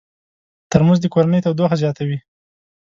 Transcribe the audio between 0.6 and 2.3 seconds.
ترموز د کورنۍ تودوخه زیاتوي.